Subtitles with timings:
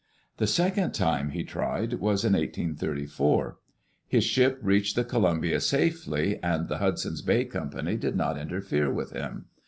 [0.37, 3.59] The second time he tried was in 1834.
[4.07, 9.11] His ship reached the Columbia safely, and the Hudson's Bay Company did not interfere with
[9.11, 9.45] him.